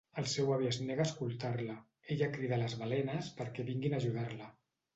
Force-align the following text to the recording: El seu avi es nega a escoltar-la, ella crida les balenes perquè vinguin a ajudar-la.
El 0.19 0.27
seu 0.29 0.47
avi 0.53 0.69
es 0.69 0.79
nega 0.85 1.03
a 1.07 1.09
escoltar-la, 1.09 1.75
ella 2.15 2.31
crida 2.39 2.61
les 2.63 2.75
balenes 2.81 3.31
perquè 3.41 3.69
vinguin 3.71 3.97
a 3.99 4.05
ajudar-la. 4.05 4.53